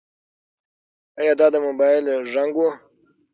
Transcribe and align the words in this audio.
ایا 1.19 1.33
دا 1.41 1.47
د 1.53 1.55
موبایل 1.67 2.03
زنګ 2.33 2.53
و؟ 2.57 2.61